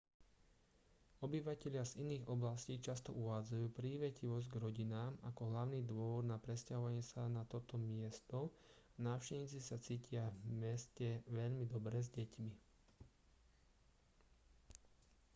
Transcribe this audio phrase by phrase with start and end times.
[1.25, 7.23] obyvatelia z iných oblastí často uvádzajú prívetivosť k rodinám ako hlavný dôvod na presťahovanie sa
[7.37, 8.49] na toto miesto a
[9.07, 12.49] návštevníci sa cítia v meste veľmi dobre s deťmi